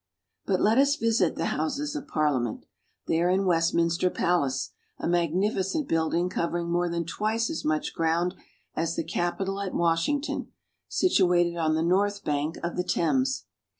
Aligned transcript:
But 0.47 0.59
let 0.59 0.79
us 0.79 0.95
visit 0.95 1.35
the 1.35 1.45
Houses 1.53 1.95
of 1.95 2.07
Parliament. 2.07 2.65
They 3.05 3.21
are 3.21 3.29
in 3.29 3.45
Westminster 3.45 4.09
Palace, 4.09 4.71
a 4.97 5.07
magnificent 5.07 5.87
building 5.87 6.27
covering 6.27 6.71
more 6.71 6.89
than 6.89 7.05
twice 7.05 7.51
as 7.51 7.63
much 7.63 7.93
ground 7.93 8.33
as 8.75 8.95
the 8.95 9.03
Capitol 9.03 9.61
at 9.61 9.75
Washington, 9.75 10.47
situated 10.87 11.55
on 11.55 11.75
the 11.75 11.83
north 11.83 12.23
bank 12.23 12.57
of 12.63 12.77
the 12.77 12.83
Thames. 12.83 13.45